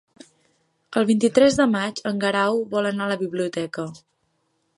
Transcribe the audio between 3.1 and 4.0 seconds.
la biblioteca.